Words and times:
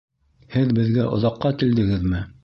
Һеҙ 0.53 0.71
беҙгә 0.77 1.05
оҙаҡҡа 1.17 1.51
килдегеҙме? 1.61 2.23